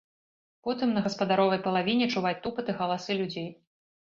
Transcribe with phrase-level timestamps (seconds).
[0.67, 3.49] Потым на гаспадаровай палавіне чуваць тупат і галасы людзей.